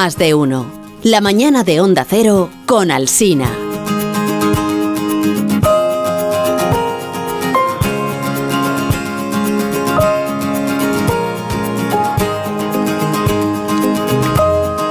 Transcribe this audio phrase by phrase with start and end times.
[0.00, 0.64] Más de uno.
[1.02, 3.50] La mañana de Onda Cero con Alsina.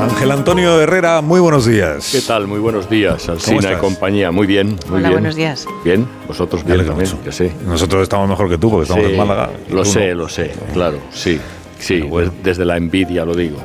[0.00, 2.10] Ángel Antonio Herrera, muy buenos días.
[2.12, 2.46] ¿Qué tal?
[2.48, 4.30] Muy buenos días, Alsina y compañía.
[4.32, 5.12] Muy bien, muy Hola, bien.
[5.12, 5.66] buenos días.
[5.84, 7.50] Bien, vosotros bien también, que sí.
[7.66, 9.50] Nosotros estamos mejor que tú porque estamos Sí, en Málaga.
[9.70, 10.22] Lo sé, no.
[10.22, 11.40] lo sé, claro, sí.
[11.78, 12.32] Sí, bueno.
[12.42, 13.58] desde la envidia lo digo.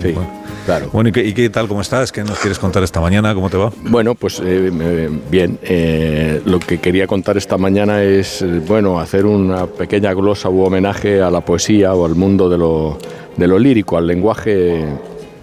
[0.00, 0.28] Sí, Bueno.
[0.66, 0.88] claro.
[0.92, 1.66] Bueno, ¿y qué, y qué tal?
[1.68, 2.12] ¿Cómo estás?
[2.12, 3.34] ¿Qué nos quieres contar esta mañana?
[3.34, 3.72] ¿Cómo te va?
[3.84, 5.58] Bueno, pues eh, bien.
[5.62, 11.22] eh, lo que quería contar esta mañana es, bueno, hacer una pequeña glosa u homenaje
[11.22, 12.98] a la poesía o al mundo de lo,
[13.36, 14.84] de lo lírico, al lenguaje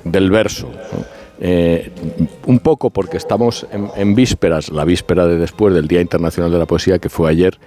[0.04, 0.68] del verso.
[0.68, 1.22] ¿no?
[1.44, 1.92] Eh,
[2.46, 6.60] un poco porque estamos en, en vísperas, la víspera de después del Día Internacional de
[6.60, 7.58] la Poesía, que fue ayer,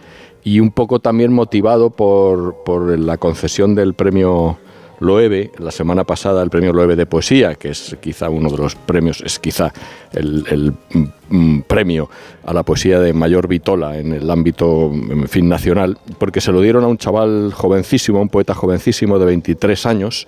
[0.44, 4.58] y un poco también motivado por, por la concesión del premio
[5.00, 8.74] Loewe, la semana pasada el premio Loewe de Poesía, que es quizá uno de los
[8.74, 9.72] premios, es quizá
[10.12, 12.08] el, mm, mm, premio
[12.44, 16.60] a la poesía de mayor vitola en el ámbito en fin, nacional, porque se lo
[16.60, 20.26] dieron a un chaval jovencísimo, un poeta jovencísimo de 23 años,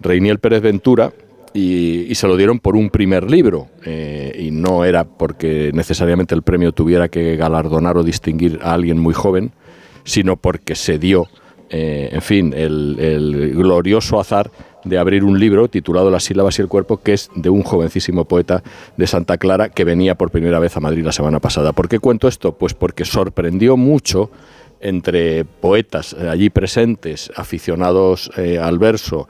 [0.00, 1.12] Reiniel Pérez Ventura,
[1.54, 6.34] y, y se lo dieron por un primer libro, eh, y no era porque necesariamente
[6.34, 9.52] el premio tuviera que galardonar o distinguir a alguien muy joven,
[10.04, 11.28] sino porque se dio,
[11.72, 14.50] eh, en fin, el, glorioso azar
[14.84, 18.26] de abrir un libro titulado Las sílabas y el cuerpo, que es de un jovencísimo
[18.26, 18.62] poeta
[18.96, 21.72] de Santa Clara que venía por primera vez a Madrid la semana pasada.
[21.72, 22.52] ¿Por qué cuento esto?
[22.52, 24.30] Pues porque sorprendió mucho
[24.80, 29.28] entre poetas eh, allí presentes, aficionados eh, al verso,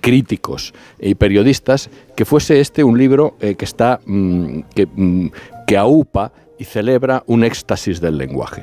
[0.00, 5.30] críticos y periodistas, que fuese este un libro que está mm, que, mm,
[5.66, 8.62] que aupa y celebra un éxtasis del lenguaje.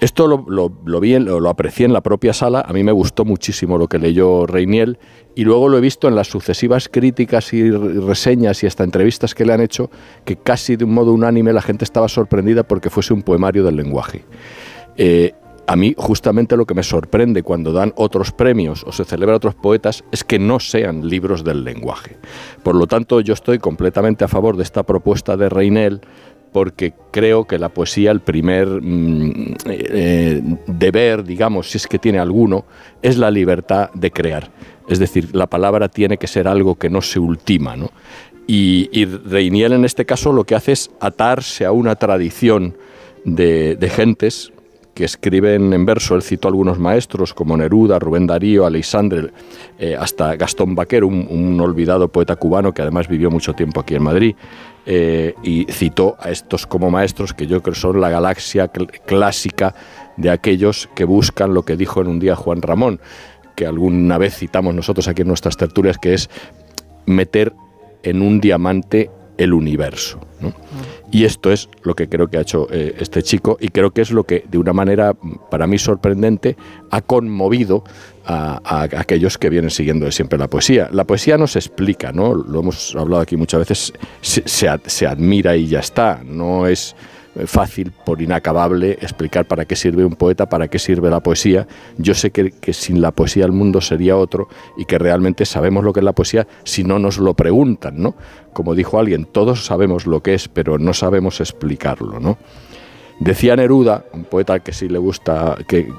[0.00, 3.24] Esto lo, lo- lo vi, lo, aprecié en la propia sala, a mí me gustó
[3.24, 4.96] muchísimo lo que leyó Reiniel
[5.34, 9.34] y luego lo he visto en las sucesivas críticas y re- reseñas y hasta entrevistas
[9.34, 9.90] que le han hecho,
[10.24, 13.74] que casi de un modo unánime la gente estaba sorprendida porque fuese un poemario del
[13.76, 14.24] lenguaje.
[14.96, 15.32] Eh,
[15.66, 19.54] a mí justamente lo que me sorprende cuando dan otros premios o se celebran otros
[19.54, 22.16] poetas es que no sean libros del lenguaje.
[22.62, 26.00] Por lo tanto, yo estoy completamente a favor de esta propuesta de Reinel
[26.52, 32.18] porque creo que la poesía, el primer mm, eh, deber, digamos, si es que tiene
[32.18, 32.64] alguno,
[33.02, 34.50] es la libertad de crear.
[34.88, 37.90] Es decir, la palabra tiene que ser algo que no se ultima, ¿no?
[38.46, 42.74] Y, y Reiniel en este caso lo que hace es atarse a una tradición
[43.24, 44.52] de, de gentes
[44.98, 46.16] que escriben en verso.
[46.16, 49.30] Él citó algunos maestros como Neruda, Rubén Darío, Alexandre,
[49.78, 54.02] eh, hasta Gastón Vaquero, un, olvidado poeta cubano que además vivió mucho tiempo aquí en
[54.02, 54.34] Madrid.
[54.86, 59.74] eh, y citó a estos como maestros que yo creo son la galaxia cl- clásica
[60.16, 62.98] de aquellos que buscan lo que dijo en un día Juan Ramón,
[63.54, 66.28] que alguna vez citamos nosotros aquí en nuestras tertulias, que es
[67.06, 67.52] meter
[68.02, 70.18] en un diamante el universo.
[71.10, 74.02] Y esto es lo que creo que ha hecho eh, este chico y creo que
[74.02, 76.56] es lo que de una manera mm, para mí sorprendente
[76.90, 77.84] ha conmovido
[78.30, 80.90] a, aquellos que vienen siguiendo de siempre la poesía.
[80.92, 82.34] La poesía no se explica, ¿no?
[82.34, 86.94] lo hemos hablado aquí muchas veces, se, se se admira y ya está, no es
[87.46, 91.66] fácil por inacabable explicar para qué sirve un poeta, para qué sirve la poesía.
[91.96, 95.92] Yo sé que, sin la poesía el mundo sería otro y que realmente sabemos lo
[95.92, 98.14] que es la poesía si no nos lo preguntan, ¿no?
[98.52, 102.38] Como dijo alguien, todos sabemos lo que es, pero no sabemos explicarlo, ¿no?
[103.20, 105.92] Decía Neruda, un poeta que sí le gusta que-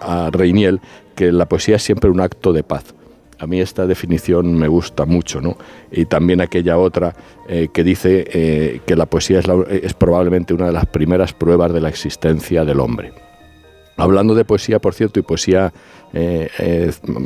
[0.00, 0.80] a Reiniel,
[1.14, 2.94] que la poesía es siempre un acto de paz.
[3.40, 5.56] A mí esta definición me gusta mucho, ¿no?
[5.90, 7.16] Y también aquella otra
[7.48, 11.80] eh, que dice eh, que la poesía es, probablemente una de las primeras pruebas de
[11.80, 13.14] la existencia del hombre.
[13.96, 15.72] Hablando de poesía, por cierto, y poesía
[16.12, 16.50] eh,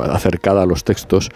[0.08, 1.30] acercada a los textos,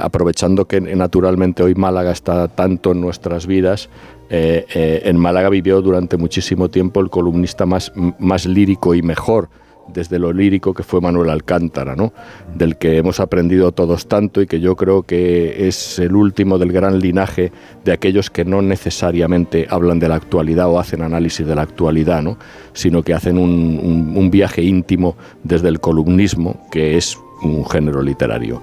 [0.00, 3.88] aprovechando que naturalmente hoy Málaga está tanto en nuestras vidas,
[4.30, 9.48] en Málaga vivió durante muchísimo tiempo el columnista más, más lírico y mejor
[9.94, 12.12] desde lo lírico que fue Manuel Alcántara, ¿no?
[12.54, 16.72] del que hemos aprendido todos tanto y que yo creo que es el último del
[16.72, 17.52] gran linaje
[17.84, 22.22] de aquellos que no necesariamente hablan de la actualidad o hacen análisis de la actualidad,
[22.22, 22.36] ¿no?
[22.72, 28.02] sino que hacen un, un- un viaje íntimo desde el columnismo, que es un género
[28.02, 28.60] literario.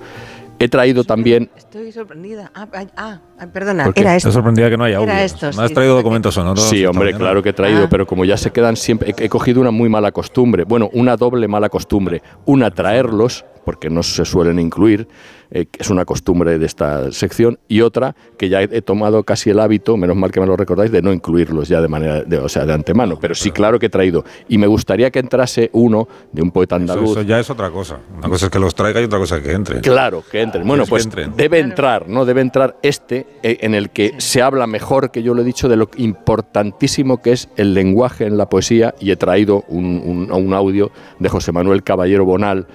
[0.64, 2.52] He traído también Estoy sorprendida.
[2.54, 3.20] Ah, ah,
[3.52, 4.30] perdona, era esto.
[4.30, 5.14] Te sorprendía que no haya audio.
[5.14, 5.74] Esto, ¿No has sí.
[5.74, 6.64] traído documentos sonoros?
[6.70, 7.18] Sí, hombre, mañana?
[7.18, 7.88] claro que he traído, Ah.
[7.90, 11.18] pero como ya se quedan siempre, he, he cogido una muy mala costumbre, bueno, una
[11.18, 12.22] doble mala costumbre.
[12.46, 15.08] Una, traerlos porque no se suelen incluir,
[15.52, 19.50] eh, que es una costumbre de esta sección, y otra que ya he, tomado casi
[19.50, 22.38] el hábito, menos mal que me lo recordáis, de no incluirlos ya de manera, de,
[22.38, 24.24] o sea, de antemano, pero sí claro que he traído.
[24.48, 27.12] Y me gustaría que entrase uno de un poeta andaluz.
[27.12, 28.00] Eso, ya es otra cosa.
[28.18, 29.82] Una cosa es que los traiga y otra cosa es que entre.
[29.82, 30.66] Claro, que entren.
[30.66, 32.26] Bueno, pues debe entrar, ¿no?
[32.26, 35.70] Debe entrar este eh, en el que se habla mejor, que yo lo he dicho,
[35.70, 40.54] de lo importantísimo que es el lenguaje en la poesía y he traído un, un,
[40.54, 42.68] audio de José Manuel Caballero Bonal,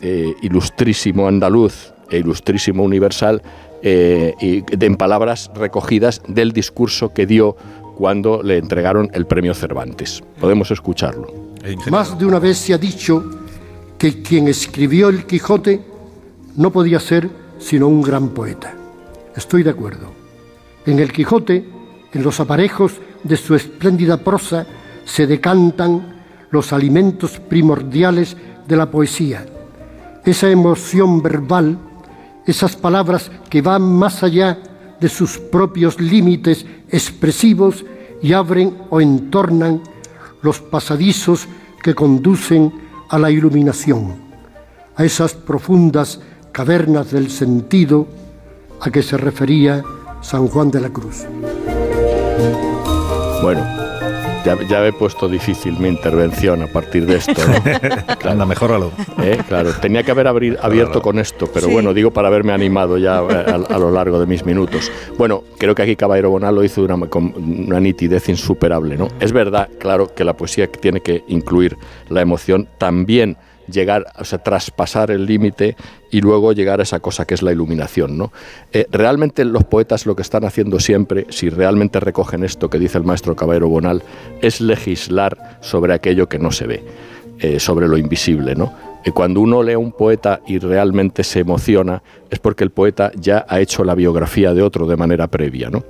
[0.00, 3.42] eh, ilustrísimo andaluz, e ilustrísimo universal,
[3.82, 7.56] eh, y en palabras recogidas del discurso que dio
[7.96, 10.22] cuando le entregaron el premio Cervantes.
[10.38, 11.32] Podemos escucharlo.
[11.90, 13.24] Más de una vez se ha dicho
[13.98, 15.80] que quien escribió el Quijote
[16.56, 17.28] no podía ser
[17.58, 18.74] sino un gran poeta.
[19.36, 20.12] Estoy de acuerdo.
[20.84, 21.64] En el Quijote,
[22.12, 24.66] en los aparejos de su espléndida prosa,
[25.04, 28.36] se decantan los alimentos primordiales
[28.66, 29.46] de la poesía.
[30.24, 31.78] Esa emoción verbal
[32.46, 34.58] esas palabras que van más allá
[35.00, 37.84] de sus propios límites expresivos
[38.22, 39.82] y abren o entornan
[40.42, 41.48] los pasadizos
[41.82, 42.72] que conducen
[43.08, 44.14] a la iluminación,
[44.96, 46.20] a esas profundas
[46.52, 48.06] cavernas del sentido
[48.80, 49.82] a que se refería
[50.20, 51.24] San Juan de la Cruz.
[53.42, 53.64] Bueno,
[54.44, 57.34] ya, he puesto difícil mi intervención a partir de esto.
[57.46, 58.30] ¿no?
[58.30, 58.92] Anda, mejóralo.
[59.22, 59.38] ¿Eh?
[59.48, 63.64] Claro, tenía que haber abierto con esto, pero bueno, digo para haberme animado ya eh,
[63.68, 64.90] a, lo largo de mis minutos.
[65.16, 68.96] Bueno, creo que aquí Caballero Bonal lo hizo una, con una nitidez insuperable.
[68.96, 69.08] ¿no?
[69.20, 71.76] Es verdad, claro, que la poesía tiene que incluir
[72.08, 73.36] la emoción también
[73.66, 75.76] llegar, o sea, traspasar el límite
[76.10, 78.18] y luego llegar a esa cosa que es la iluminación.
[78.18, 78.32] ¿no?
[78.72, 82.98] Eh, realmente los poetas lo que están haciendo siempre, si realmente recogen esto que dice
[82.98, 84.02] el maestro Caballero Bonal,
[84.40, 86.84] es legislar sobre aquello que no se ve,
[87.38, 88.54] eh, sobre lo invisible.
[88.54, 88.72] ¿no?
[89.10, 93.44] cuando uno lee a un poeta y realmente se emociona, es porque el poeta ya
[93.48, 95.70] ha hecho la biografía de otro de manera previa.
[95.70, 95.82] ¿no?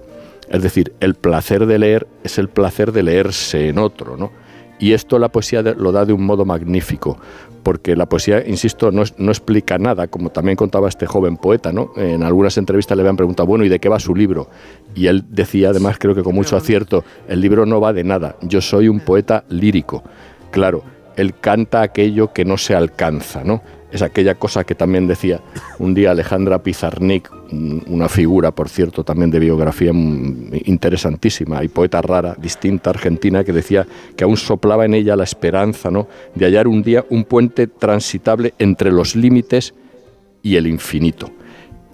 [0.49, 4.31] Es decir, el placer de leer es el placer de leerse en otro, ¿no?
[4.83, 7.17] Y esto la poesía lo da de un modo magnífico,
[7.63, 11.93] porque la poesía, insisto, no, no, explica nada, como también contaba este joven poeta, ¿no?
[11.97, 14.49] En algunas entrevistas le habían preguntado, bueno, ¿y de qué va su libro?
[14.97, 18.35] Y él decía, además, creo que con mucho acierto, el libro no va de nada,
[18.41, 20.03] yo soy un poeta lírico.
[20.51, 20.83] Claro,
[21.15, 23.63] él canta aquello que no se alcanza, ¿no?
[23.93, 25.41] Es aquella cosa que también decía
[25.79, 27.31] un día Alejandra Pizarnik,
[27.87, 33.87] una figura, por cierto, también de biografía interesantísima y poeta rara, distinta, argentina, que decía
[34.17, 36.09] que aún soplaba en ella la esperanza ¿no?
[36.35, 39.75] de hallar un día un puente transitable entre los límites
[40.43, 41.31] y el infinito.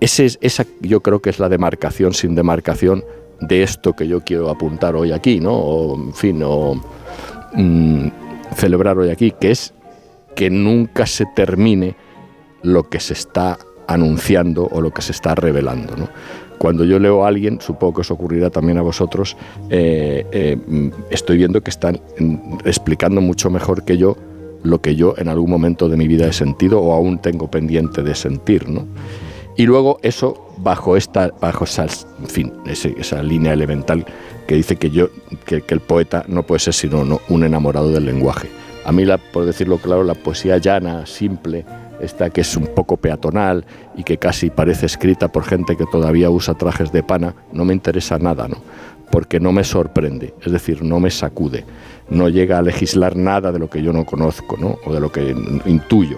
[0.01, 3.05] Ese es, esa yo creo que es la demarcación sin demarcación
[3.41, 5.55] de esto que yo quiero apuntar hoy aquí, ¿no?
[5.55, 6.81] O, en fin, o
[7.55, 8.09] mm,
[8.55, 9.75] celebrar hoy aquí, que es
[10.39, 11.97] que nunca se termine
[12.63, 13.59] lo que se está
[13.89, 15.95] anunciando o lo que se está revelando.
[16.59, 19.37] Cuando yo leo a alguien, supongo que os ocurrirá también a vosotros,
[19.69, 20.57] eh, eh,
[21.11, 22.01] estoy viendo que están
[22.65, 24.17] explicando mucho mejor que yo
[24.63, 28.05] lo que yo en algún momento de mi vida he sentido o aún tengo pendiente
[28.05, 28.65] de sentir.
[29.57, 31.87] Y luego eso bajo esta, bajo esa,
[32.21, 34.07] en fin, esa línea elemental
[34.47, 35.09] que dice que yo,
[35.45, 38.49] que el poeta no puede ser sino un enamorado del lenguaje.
[38.89, 41.67] A mí, la, por decirlo claro, la poesía llana, simple,
[42.01, 46.31] esta que es un poco peatonal y que casi parece escrita por gente que todavía
[46.31, 48.57] usa trajes de pana, no me interesa nada, ¿no?
[49.11, 51.67] Porque no me sorprende, es decir, no me sacude,
[52.09, 54.79] no llega a legislar nada de lo que yo no conozco, ¿no?
[54.87, 56.17] O de lo que intuyo.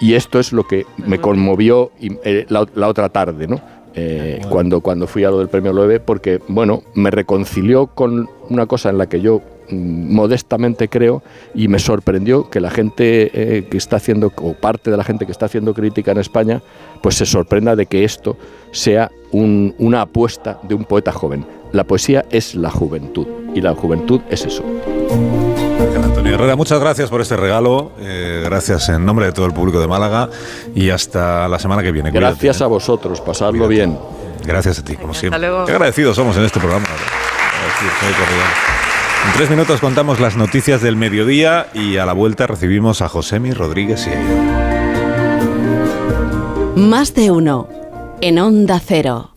[0.00, 3.60] Y esto es lo que me conmovió eh, la, otra tarde, ¿no?
[3.96, 8.66] Eh, cuando, cuando fui a lo del premio Loewe, porque, bueno, me reconcilió con una
[8.66, 11.22] cosa en la que yo modestamente creo,
[11.54, 15.26] y me sorprendió que la gente eh, que está haciendo, o parte de la gente
[15.26, 16.62] que está haciendo crítica en España,
[17.02, 18.36] pues se sorprenda de que esto
[18.72, 21.46] sea una apuesta de un poeta joven.
[21.72, 24.64] La poesía es la juventud, y la juventud es eso.
[26.02, 29.80] Antonio Herrera, muchas gracias por este regalo, eh, gracias en nombre de todo el público
[29.80, 30.28] de Málaga,
[30.74, 32.10] y hasta la semana que viene.
[32.10, 32.64] Gracias ¿eh?
[32.64, 33.96] a vosotros, pasadlo bien.
[34.44, 35.40] Gracias a ti, como siempre.
[35.40, 36.86] Qué agradecidos somos en este programa.
[39.26, 43.52] En tres minutos contamos las noticias del mediodía y a la vuelta recibimos a Josemi
[43.52, 44.10] Rodríguez y
[46.80, 47.68] Más de uno
[48.22, 49.28] en Onda Cero.